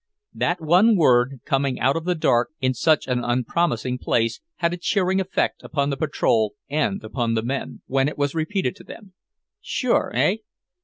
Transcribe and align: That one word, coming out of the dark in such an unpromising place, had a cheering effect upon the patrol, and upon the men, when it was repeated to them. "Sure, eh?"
That 0.33 0.59
one 0.59 0.97
word, 0.97 1.41
coming 1.45 1.79
out 1.79 1.95
of 1.95 2.05
the 2.05 2.15
dark 2.15 2.49
in 2.59 2.73
such 2.73 3.07
an 3.07 3.23
unpromising 3.23 3.99
place, 3.99 4.41
had 4.55 4.73
a 4.73 4.77
cheering 4.77 5.21
effect 5.21 5.61
upon 5.61 5.91
the 5.91 5.95
patrol, 5.95 6.55
and 6.71 7.03
upon 7.03 7.35
the 7.35 7.43
men, 7.43 7.83
when 7.85 8.07
it 8.07 8.17
was 8.17 8.33
repeated 8.33 8.75
to 8.77 8.83
them. 8.83 9.13
"Sure, 9.61 10.11
eh?" 10.15 10.37